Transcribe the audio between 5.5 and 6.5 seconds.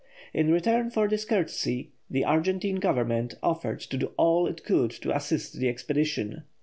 the expedition.